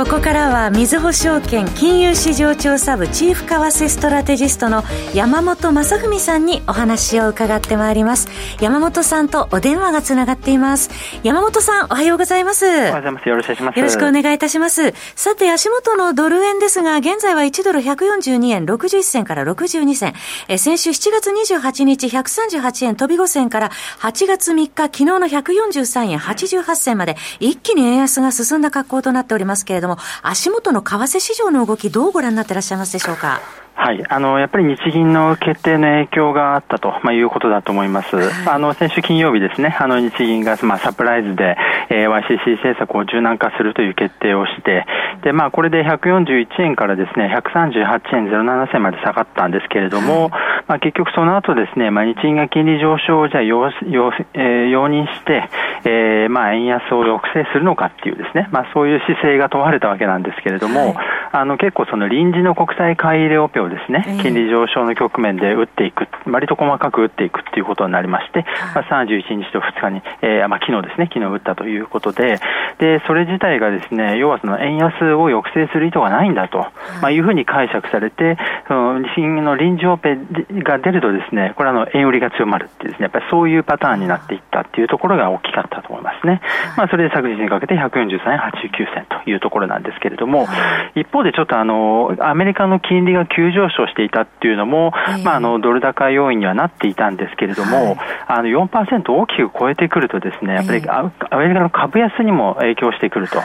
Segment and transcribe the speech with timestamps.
[0.00, 4.82] ここからはみずほ証券金融市場調査部チーフ為替ストラテジストの
[5.14, 8.26] 山本正文さんにお話を伺ってまいります。
[8.62, 10.88] 山本さんとお電話がつながっています。
[11.22, 12.64] 山本さんおはようございます。
[12.64, 13.28] おはようございます。
[13.28, 13.78] よろしくお願いします。
[13.78, 14.94] よろしくお願いいたします。
[15.16, 20.14] さて足元のドル円ですが現在は1ドル142円61銭から62銭。
[20.48, 33.40] え先週7月28日138円飛び5銭から8月3日昨日の143円88銭まで一気に円安が進んだ格好となっておりますけれどもも、足元の為替市場の動き、どうご覧になっていらっしゃいますでしょうか？
[33.80, 41.56] はい、あのやっぱり日銀の決定の影響があったと、まあ、いうことだと思います、はい、あの先週金曜日ですね、あの日銀が、まあ、サプライズで、
[41.88, 44.84] えー、YCC 政策を柔軟化するという決定をして、
[45.22, 50.30] でまあ、これで141円からですね138円07銭まで下がったんですけれども、はい、
[50.66, 55.48] まあ、結局その後ですね、まあ、日銀が金利上昇をじゃ容容、えー、容認して、
[55.84, 72.40] えーまあ、円安を抑制するのかっていうですね、まあ、そういう姿勢が問われたわけなんですけれども、はい、あの結構その臨時の国債買い入れオペをですね、金利上昇の局面で打っていく、割と細かく打っていくっていうことになりまして、まあ、31日と2日に、えー、まあ、昨日ですね、昨日打ったということで、
[72.78, 76.66] で、それ自体がですね、要はその円安を抑制する意図がないんだと、
[77.00, 78.36] まあ、いうふうに解釈されて、
[78.68, 80.16] そのの臨時オペ
[80.62, 86.40] が出るとですね、これはの円売りが強まるってですね、やっぱりそういうパターンになっていったっていうところが大きかったと思いますね。
[86.76, 90.46] まあ、それで昨日にかけて143円89銭というところなんですけれども、
[90.94, 94.92] 一方でちょっとあの、アメリカの金利が急上昇していたっていうのも、
[95.24, 97.96] まあ、あのドル高要因にはなっていたんですけれども、はい、
[98.26, 103.38] あの4%大きく超えてくるとですね、やっぱりアメリカの株安にも影響してくると。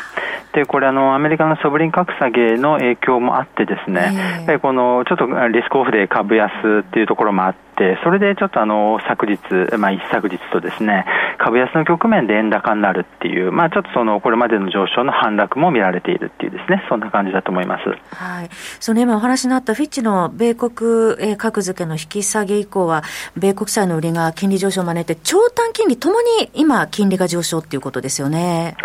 [0.54, 4.02] で、これあの、アメリカのソブリン格下げの影響もあってですね、
[4.38, 9.38] やっぱりこの、ちょっとリスクオフで株安っていうところもあって、それでちょっとあの昨日、
[9.78, 11.06] まあ、一昨日とですね
[11.38, 16.84] 株安の局面で円高になるっていう、まあ、ちょっとそのこれまでの上昇の反落も見られているっていうですね。
[16.90, 18.50] そんな感じだと思います、はい、
[18.80, 23.04] その今お話になったフィッチの米国格付けの引き下げ以降は、
[23.38, 28.76] 米国債の売りが金利上昇を招いて、長短金利ともに今、金利が上昇っていうことですよね。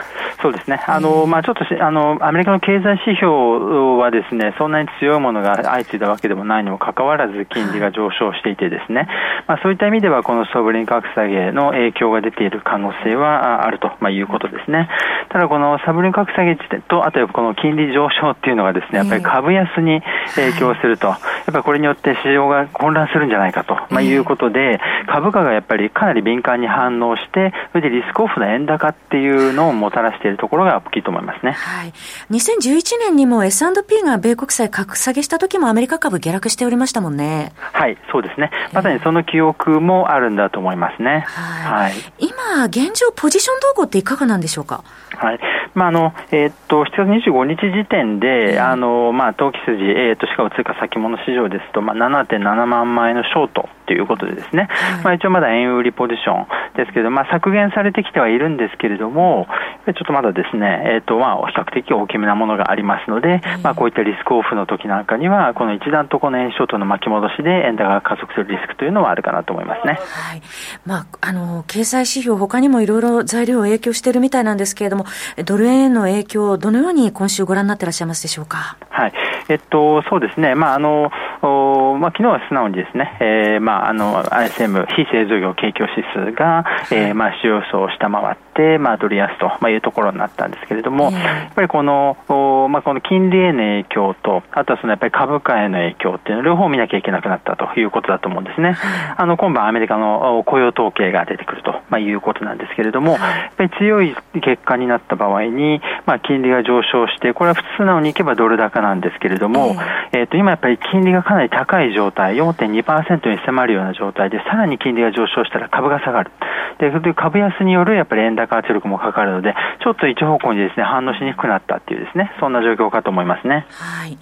[0.43, 0.83] そうですね。
[0.87, 9.07] あの、まあちょっとあの、アメリカの経済指標はですね、そんなに強いものが相次いだわけでもないにもかかわらず、金利が上昇していてですね、
[9.47, 14.89] まあそういった意味では、このソブリン格下げの影響が出ている可能性はあると、まあ、いうことですね。
[15.29, 20.03] ただ、このサブリン格下げと、あとこの金利上昇っていうのがですね、やっぱり株安に
[20.35, 31.53] 影響すると、やっぱりこれによって市場が混乱するんじゃないかと、まあ、いうことで、株価がやっぱりかなり敏感に反応して、それでリスクオフの円高っていうのをもたらしているところが大きいと思いますね。
[31.53, 31.93] はい。
[32.31, 37.53] 2011年にも S&P が米国債格下げした時もアメリカ株下落しておりましたもんね。
[37.57, 38.51] はい、そうですね。
[38.73, 41.25] まさにその記憶もあるんだと思いますね。
[41.27, 41.83] はい。
[41.83, 44.85] はい、今、現状ポジション動向っていかがなんでしょうか？
[45.17, 45.41] はい。
[45.75, 59.47] まあ、あの、えー、っと、7月25日時点で、うん、あの、まあ、投機筋、えー、っと、シカゴ通貨先物市場ですと、まあ、7.7万枚のショートということでですね、はい、まあ、一応まだ円売りポジションですけど、まあ、削減されてきてはいるんですけれども、
[59.87, 69.95] ちょっとまだですね、えー、っと、まあ、比較的大きめなものがありますので、まあ、こういったリスクオフの時なんかには、この一段とこの円ショートの巻き戻しで円高が加速するリスクというのはあるかなと思いますね。
[69.95, 70.43] はい。
[70.87, 75.05] まあ、あの、経済指標、他にもいろいろ材料を影響しているみたいなんですけれども、
[75.45, 78.77] ドル円への影響、どのように今週ご覧になっていらっしゃいますでしょうか？
[78.91, 79.13] はい。
[79.49, 80.55] えっと、そうですね。
[80.55, 81.11] まあ、あの、
[81.43, 98.77] おまあ、昨日は素直にですね、えー、まあ、あの、ISM、非製造業景況指数が、えー、まあ、市場予想を下回って、まあ、ドル安と、まあ、いうところになったんですけれども、やっぱりこの、おまあ、この金利への影響と、あとはそのやっぱり株価への影響っていうの両方見なきゃいけなくなったということだと思うんですね。
[99.17, 109.77] あの、今晩アメリカの雇用統計が出てくると、まあ、いうことなんですけれども、やっぱり強い結果になった場合に、まあ、金利が上昇して、これは普通なのにいけばドル高なんですけれども、
[110.13, 116.31] えっ、と、今やっぱり金利がかなり高い状態、4.2%に迫るような状態で、さらに金利が上昇したら株が下がる。
[116.79, 123.67] で、株安によるやっぱり円高圧力もかかるので、ちょっと一方向にですね、反応しにくくなったっていうですね、そんな状況かと思いますね。
[123.71, 124.19] はい。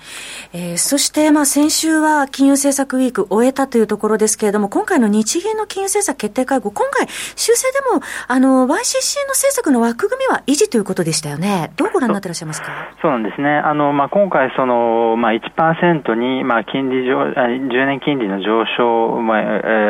[0.53, 11.73] えー、そして、まあ、先週は金融政策ウィーク終えたというところですけれども、今回の日銀の金融政策決定会合、今回、修正でも、あの、YCC の政策の枠組みは維持ということでしたよね。
[11.77, 12.69] どうご覧になっていらっしゃいますか？
[13.03, 13.49] そうなんですね。
[13.49, 19.45] あの、まあ、今回、その、まあ、1%に、まあ、金利上、10年金利の上昇、まあ、え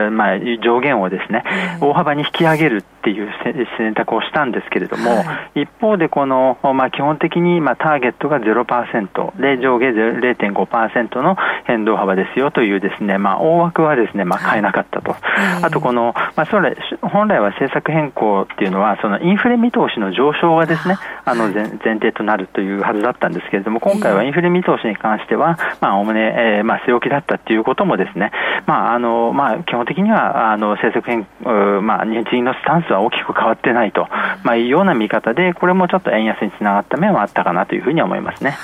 [0.09, 1.45] ー、まあ、上限をですね、
[1.81, 3.29] 大幅に引き上げるっていう
[3.77, 15.13] 選択をしたんですけれども、はい、一方でこの、まあ、基本的に、まあ、ターゲットが0%で上下0.5%の変動幅ですよというですね、まあ、大枠はですね、まあ、変えなかったと。
[15.13, 15.19] は
[15.61, 28.31] い、あとこの、まあ、それ、本来は政策変更っていうのは、そのインフレ見通しの上昇がですね、あの前提となるというはずだったんですけれども、今回はインフレ見通しに関しては、まあ、おおむね、えー、まあ、据え置きだったっていうこともですね、
[28.67, 31.27] まあ、あの、まあ、基本的には、あの、政策変、
[31.85, 34.09] まあ、日銀のスタンスは大きく変わってないと、
[34.43, 38.57] まあ、いうような見方で、これもちょっと円安につながった面はあったかなというふうに思いますね。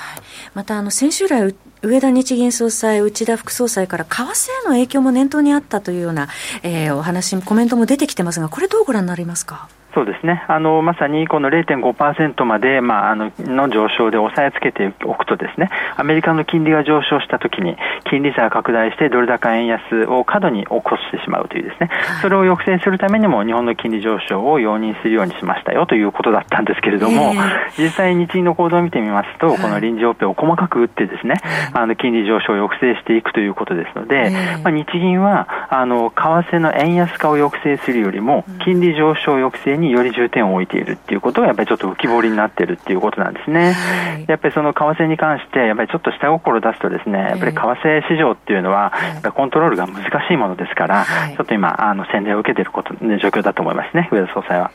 [0.53, 6.27] また、あの、先週来、上田日銀総裁、内田副総裁から為替への影響も念頭にあったというような、
[6.63, 9.67] えー、お話、コメントも出てきてますが、これどうご覧になりますか？
[9.95, 17.77] そうですね、あのまさにこの0.5%まで、まあ、あのの上昇で抑えつけておくと、ですねアメリカの金利が上昇したときに、
[18.09, 21.89] 金利差が拡大して、ドル高円安を過度に起こしてしまうという、ですね
[22.21, 27.33] それを抑制するためにも、日本の金利上昇を容認するようにしましたよということだったんですけれども、
[27.77, 31.35] 実際、日銀の行動を見てみますと、この臨時オペを細かく打って、ですね
[31.71, 34.31] あの金利上昇を抑制していくということですので、
[34.61, 43.73] まあ、日銀はあの為替の円安化を抑制するよりも、金利上昇抑制ににより重点を置いているっていうことがやっぱりちょっと浮き彫りになっているっていうことなんですね。
[43.73, 48.91] はい、やっぱりその為替に関してやっぱりちょっと下心を出すとですね、やっぱり為替市場っていうのは
[49.35, 54.71] コントロールが難しいものですから、ちょっと今あの宣伝を受けていること、ね、状況だと思いますね、上田総裁は。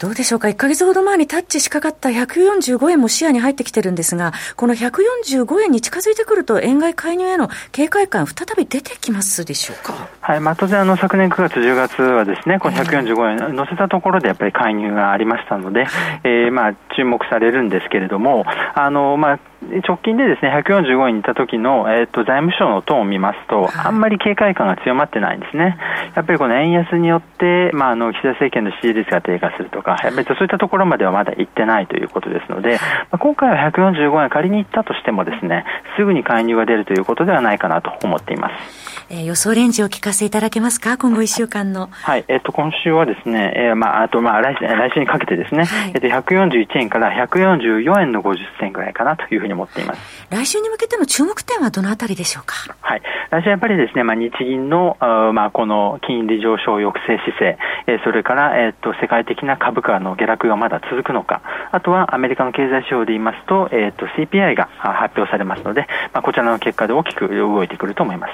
[0.00, 10.08] どうでしょうか、1か月ほど前にタッチしかかった145円も視野に入ってきてるんですが、この145円に近づいてくると、円買い介入への警戒感、再び出てきますでしょうか？
[10.20, 15.86] はい、まあ、当然あの、昨年9月、10月はですね、この145円乗せたところでやっぱり介入がありましたので、
[16.24, 18.44] えー、まあ、注目されるんですけれども、
[18.74, 19.38] あの、まあ、
[19.86, 25.78] 直近でですね、145円にいた時の、えっ、ー、と、財務省のトーンを見ますと、あんまり警戒感が強まってないんですね。
[26.14, 32.78] やっぱりこの円安によって、まあ、あの、岸田政権の支持率が低下するとか、やっぱりそういったところまではまだ行ってないということですので、
[33.10, 35.64] まあ、今回は145円仮に行ったとしてもですね、
[35.96, 38.92] すぐに介入が出るということではないかなと思っています。
[39.10, 41.88] えー、予想レンジを聞かせていただけますか、今後1週間の。
[41.90, 50.00] はい、えっ、と、今週はですね、えー、まあ、あと、まあ、来週、来週にかけてですね、はい、えっ、と、141円から144円の50銭ぐらいかなというふうに思っています。
[50.30, 52.54] 来週に向けての注目点はどのあたりでしょうか？
[52.80, 53.02] はい。
[53.30, 61.40] 来週やっぱりですね、まあ、日銀の、あまあ、この金利上昇抑制姿勢、えー、それから、えっ、と、世界的な株価の下落がまだ続くのか、
[61.70, 68.32] あとはアメリカの経済指標で言いますと、えっ、と、CPI が発表されますので、まあ、こちらの結果で大きく動いてくると思います。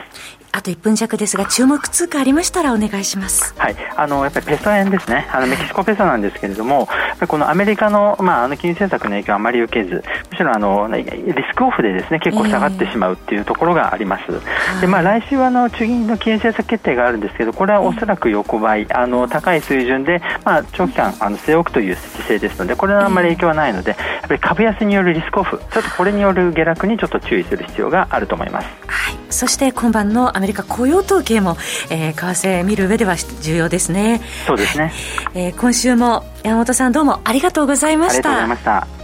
[0.50, 3.54] あと1分弱ですが、注目通貨ありましたらお願いします。
[3.58, 5.28] はい、あのやっぱりペソ円ですね。
[5.30, 6.88] あのメキシコペソなんですけれども、
[7.28, 14.24] このアメリカのまああの金融政策の影響はあまり受けず、むしろあのリスクオフでですね結構下がってしまうっていうところがあります。
[14.28, 28.66] えー、でまあ来週はあの中銀の金融政策決定があるんですけど、これはおそらく横ばい、あの高い水準でまあ長期間あの据え置くという姿勢ですので、これはあんまり影響はないので、やっぱり株安によるリスクオフ、ちょっとこれによる下落にちょっと注意する必要があると思います。
[28.86, 29.16] はい。
[29.30, 31.56] そして今晩のアメリカ雇用統計も、
[31.90, 34.20] えー、為替見る上では重要ですね。
[34.46, 34.92] そうですね。
[35.34, 38.30] えー、今週も山本さんどうもありがとうございました。
[38.30, 38.97] ありがとうございました。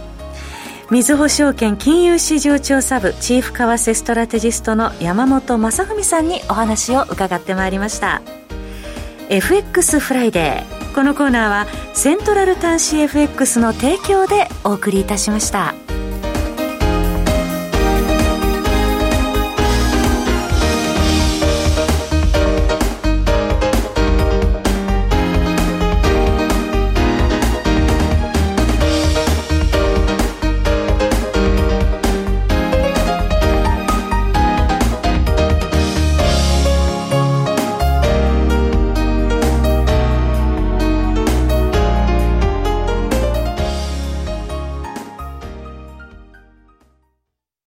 [0.91, 8.21] みずほ証券金融市場調査部チーフ為替ストラテジストの山本正文さんにお話を伺ってまいりました
[9.29, 15.84] FX フライデーこのコーナーはセントラル端子 FX の提供でお送りいたしました。